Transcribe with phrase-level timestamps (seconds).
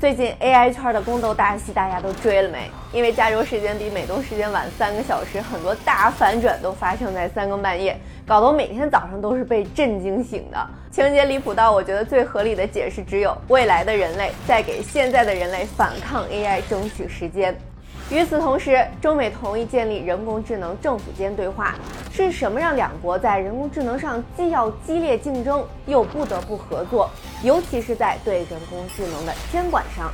[0.00, 2.70] 最近 AI 圈的宫斗大戏，大家都追了没？
[2.92, 10.70] 因为加州时间比美东时间晚三个小时，很多大反转都发生在三更半夜，搞得我每天早上都是被震惊醒的。
[10.92, 17.56] 情节离谱到我觉得最合理的解释只有未来的人类在给现在的人类反抗 AI 争取时间。
[18.10, 21.74] 与此同时，中美同意建立人工智能政府间对话。
[22.10, 27.10] 是什么让两国在人工智能上既要激烈竞争，又不得不合作？
[27.44, 30.10] 尤其是在对人工智能的监管上。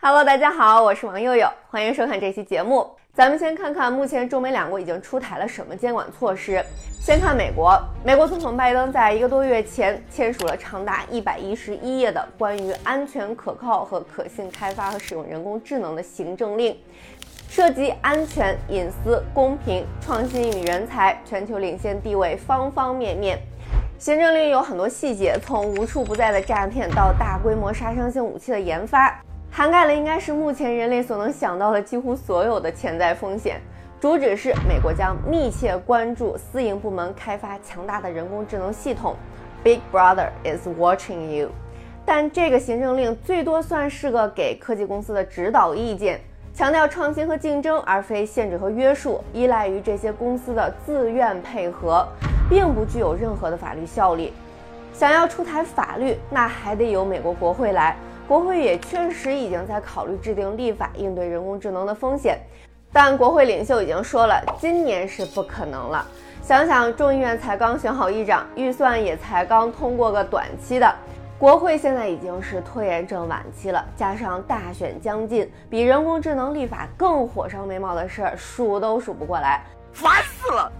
[0.00, 2.88] Hello，大家好，我是王佑佑，欢迎收看这期节目。
[3.16, 6.62] 咱们先看看目前中美两国已经出台了什么监管措施。
[7.00, 7.74] 先看美国，
[8.04, 16.76] 美国总统拜登在一个多月前签署了长达一百一十一页的关于安全、可靠和可信开发和使用人工智能的行政令，
[17.48, 23.38] 涉及安全、隐私、公平、创新与人才、全球领先地位方方面面。
[23.98, 29.18] 行政令有很多细节，从无处不在的诈骗到大规模杀伤性武器的研发。
[29.56, 33.58] 涵盖了应该是目前人类所能想到的几乎所有的潜在风险。
[33.98, 39.16] 主旨是美国将密切关注私营部门开发强大的人工智能系统
[39.64, 41.48] ，Big Brother is watching you。
[42.04, 46.20] 但这个行政令最多算是个给科技公司的指导意见，
[46.52, 52.06] 强调创新和竞争，而非限制和约束，依赖于这些公司的自愿配合，
[52.50, 54.34] 并不具有任何的法律效力。
[54.92, 57.96] 想要出台法律，那还得由美国国会来。
[58.26, 62.40] 国会也确实已经在考虑制定立法应对人工智能的风险，
[62.92, 66.04] 但国会领袖已经说了，今年是不可能了。
[66.42, 70.92] 想想众议院才刚选好议长，预算也才刚通过个短期的，
[71.38, 73.84] 国会现在已经是拖延症晚期了。
[73.96, 80.72] 加上大选将近，比人工智能立法更火烧眉毛的事儿数都数不过来，烦死了。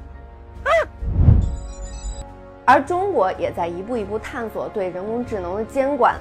[2.64, 6.16] 而中国也在一步一步探索对人工智能的监管。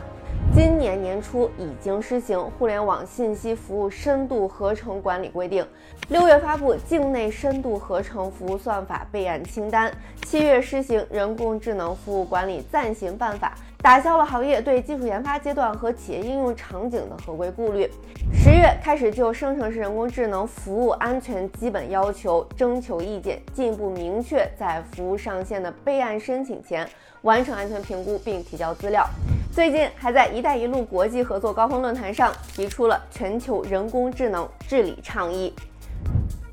[0.53, 5.63] 今年年初已经施行《互联网信息服务深度合成管理规定》，
[6.09, 9.91] 六月发布《境内深度合成服务算法备案清单》，
[10.25, 13.53] 七月施行《人工智能服务管理暂行办法》，
[13.85, 17.87] 打消了行业对技术研发阶段和企业应用场景的合规顾虑。
[18.33, 26.89] 十月开始就生成式人工智能服务安全基本要求征求意见，进一步明确在服务上线的备案申请前
[27.21, 29.07] 完成安全评估并提交资料。
[29.53, 35.53] 最近还在“一带一路”国际合作高峰论坛上提出了全球人工智能治理倡议。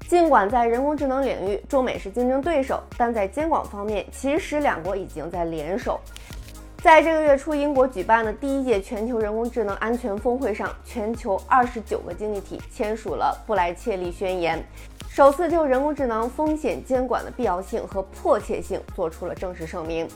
[0.06, 5.98] 尽管在人工智能领域中美是竞争对手，但在监管方面，其实两国已经在联手。
[6.82, 14.60] 在这个月初，英国举办的第一届全球人工智能安全峰会上，全球二十九个经济体签署了布莱切利宣言，
[15.08, 20.08] 首次就人工智能风险监管的必要性和迫切性做出了正式声明。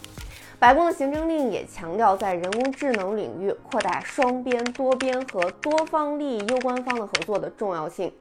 [0.58, 8.12] 白宫的行政令也强调，在人工智能领域扩大双边、多边和多方利益攸关方的合作的重要性。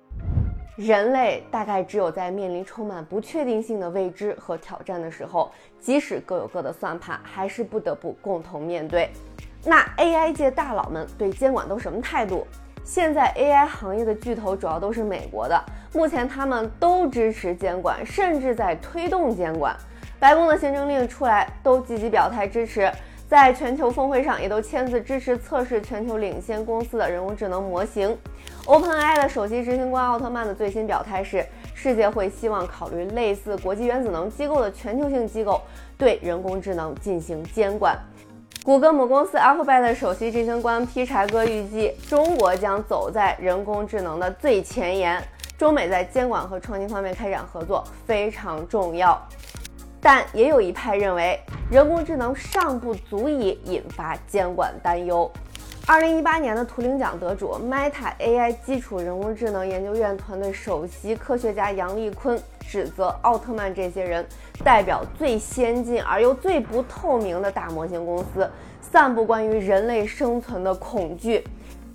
[0.76, 5.50] 人类大概只有在面临充满不确定性的未知和挑战的时候，
[5.80, 9.10] 即使各有各的算盘，还是不得不共同面对。
[9.64, 12.46] 那 AI 界大佬们对监管都什么态度？
[12.84, 19.74] 现在 AI 行业的巨头主要都是美国的，目前他们都支持监管，甚至在推动监管。
[20.20, 22.92] 白宫的行政令出来，都积极表态支持，
[23.30, 28.16] 在全球峰会上也都签字支持测试全球领先公司的人工智能模型。
[28.66, 31.46] OpenAI 的首席执行官奥特曼的最新表态是，
[31.76, 35.62] 世界会希望考虑类似国际原子能机构的全球性机构
[36.00, 37.96] 对人工智能进行监管。
[38.64, 45.24] 谷歌母公司 Alphabet 的首席执行官劈柴哥预计，中国将走在人工智能的最前沿，
[45.60, 49.22] 中美在监管和创新方面开展合作非常重要。
[50.02, 51.40] 但也有一派认为，
[51.70, 55.32] 人工智能尚不足以引发监管担忧。
[55.88, 64.26] 二零一八年的图灵奖得主，Meta AI 基础人工智能研究院团队首席科学家杨立坤指责奥特曼这些人
[64.64, 68.50] 代表最先进而又最不透明的大模型公司，
[68.82, 71.44] 散布关于人类生存的恐惧，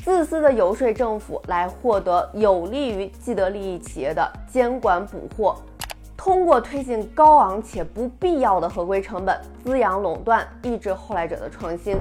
[0.05, 5.57] 自私的游说政府来获得有利于既得利益企业的监管捕获。
[6.17, 11.97] 通过推进高昂且不必要的合规成本，滋养垄断，抑制后来者的创新，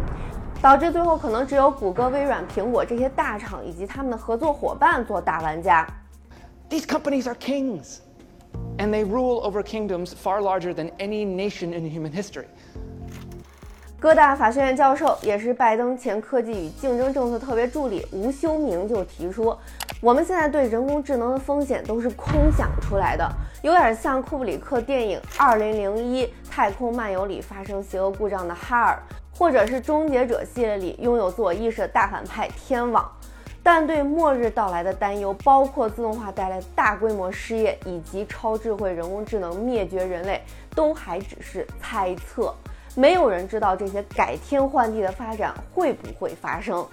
[0.62, 5.88] 导致最后可能只有谷歌、微软、苹果这些大厂以及他们的合作伙伴做大玩家。
[6.70, 8.00] These companies are kings,
[8.78, 12.46] and they rule over kingdoms far larger than any nation in human history.
[14.02, 19.56] 哥大法学院教授，也是拜登前科技与竞争政策特别助理吴修明就提出，
[20.02, 23.30] 我们现在对人工智能的风险都是空想出来的，
[23.62, 29.00] 有点像库布里克电影《二零零一太空漫游》里发生邪恶故障的哈尔，
[29.40, 33.10] 或者是《终结者》系列里拥有自我意识的大反派天网。
[33.64, 40.42] 但对末日到来的担忧，包括自动化带来大规模失业以及超智慧人工智能灭绝人类，
[40.76, 42.54] 都还只是猜测。
[42.96, 46.86] 没有人知道这些改天换地的发展会不会发生。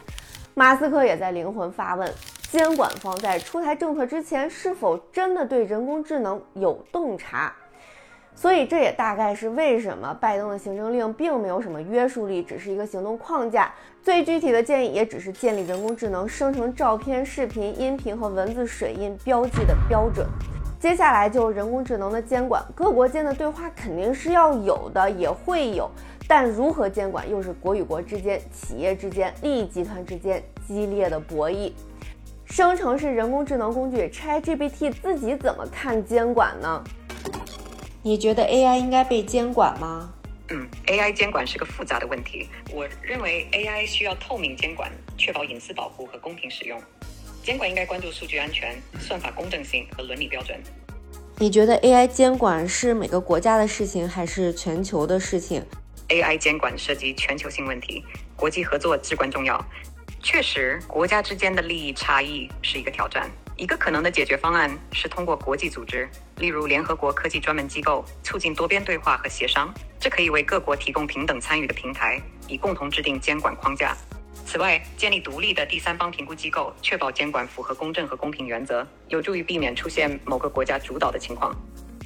[0.54, 2.08] 马斯克也在灵魂发问。
[2.48, 7.52] 监管方在出台政策之前，是否真的对人工智能有洞察？
[8.36, 13.72] 所以这也大概是为什么拜登的行政令并没有什么约束力，只是一个行动框架。
[14.02, 20.26] 最具体的建议也只是建立人工智能生成照片、视频、音频和文字水印标记的标准。
[20.78, 25.90] 接下来就是人工智能的监管，各国间的对话肯定是要有的，也会有，
[26.28, 31.72] 但如何监管又是国与国之间、企业之间、利益集团之间激烈的博弈。
[32.44, 36.84] 生成式人工智能工具 ChatGPT 自己怎么看监管呢？
[38.06, 40.12] 你觉得 AI 应该被监管吗？
[40.50, 42.48] 嗯，AI 监管是个复杂的问题。
[42.70, 44.88] 我认为 AI 需要透明监管，
[45.18, 46.80] 确保隐私保护和公平使用。
[47.42, 50.56] 监管应该关注数据安全、算法公正性和伦理标准。
[51.38, 55.66] 你觉得 AI 监管是每个国家的事情，还是全球的事情
[56.08, 58.04] ？AI 监管涉及全球性问题，
[58.36, 59.60] 国际合作至关重要。
[60.22, 63.28] 确实，国家之间的利益差异是一个挑战。
[63.56, 66.06] 一个可能的解决方案是通过国际组织，
[66.36, 69.72] 例如联合国科技专门机构，促进多边对话和协商。
[69.98, 73.96] 这可以为各国提供平等参与的平台，以共同制定监管框架。
[74.44, 81.56] 此外，建立独立的第三方评估机构，确保监管符合公正和公平原则，有助于避免出现某个国家主导的情况。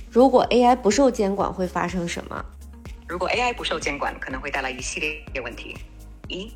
[0.08, 2.44] 如果 AI 不受监管，会发生什么？
[3.08, 5.76] 如果 AI 不受监管，可能会带来一系列问题。
[6.29, 6.53] 一、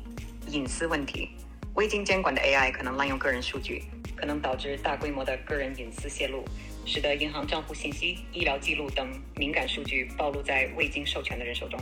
[0.47, 1.31] 隐私问题。
[1.75, 3.83] 未经监管的 AI 可能滥用个人数据，
[4.15, 6.43] 可能导致大规模的个人隐私泄露，
[6.85, 11.79] 使得银行账户信息、医疗记录等敏感数据暴露在未经授权的人手中。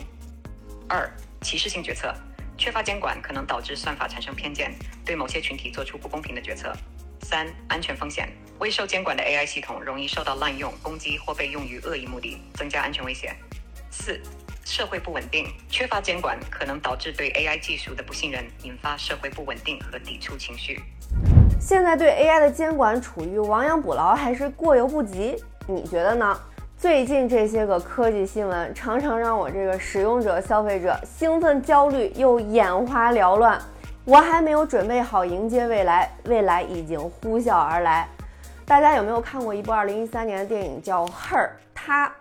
[0.89, 1.09] 二、
[1.41, 2.13] 歧视性决策，
[2.57, 4.73] 缺乏监管可能导致算法产生偏见，
[5.05, 6.75] 对某些群体做出不公平的决策。
[7.21, 13.33] 三、安全风险，未受监管的 AI 系统容易受到滥用、攻击或被用于恶意目的，增加安全威胁。
[13.89, 14.21] 四。
[14.65, 20.81] 社会不稳定，缺乏监管可能导致对 AI 技术的不信任，引发社会不稳定和抵触情绪。
[21.59, 25.41] 现在对 AI 的监管处于亡羊补牢还是过犹不及？
[25.67, 26.37] 你觉得呢？
[26.77, 33.57] 最近这些个科技新闻常常让我这个使用者、消费者兴奋、焦虑又眼花缭乱。
[34.03, 38.05] 我还没有准备好迎接未来，未来已经呼啸而来。
[38.65, 41.45] 大家有没有看过一部2013年的电影叫《Her》？
[41.73, 42.11] 她。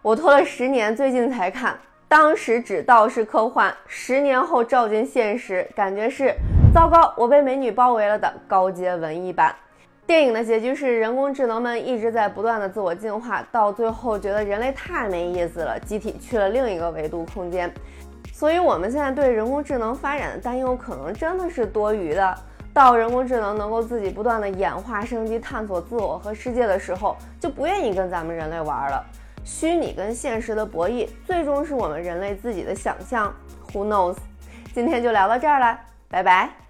[0.00, 1.76] 我拖了十年，最近才看。
[2.06, 6.32] 当时只道是科幻，十年后照进现实，感觉是
[6.74, 9.54] 糟糕，我被美女包围了的高阶文艺版。
[10.08, 17.72] 电影的结局是，人工智能们一直在不断的自我进化，到最后觉得人类太没意思了，集体去了另一个维度空间。
[18.32, 22.34] 所以，我们现在对人工智能发展的担忧，可能真的是多余的。
[22.72, 29.00] 到人工智能能够自己不断的演化升级、探索自我和世界的时候，就不愿意跟咱们人类玩了。
[29.44, 33.32] 虚拟跟现实的博弈，最终是我们人类自己的想象。
[33.72, 34.16] Who knows？
[34.74, 35.78] 今天就聊到这儿了，
[36.08, 36.63] 拜拜。